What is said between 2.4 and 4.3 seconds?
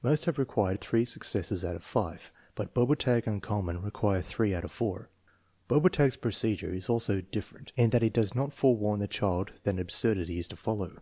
but Bober tag and Kuhlmann require